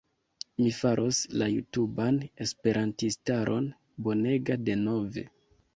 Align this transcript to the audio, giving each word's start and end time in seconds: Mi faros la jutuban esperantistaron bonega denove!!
Mi 0.61 0.71
faros 0.77 1.19
la 1.41 1.49
jutuban 1.57 2.19
esperantistaron 2.47 3.71
bonega 4.09 4.63
denove!! 4.71 5.31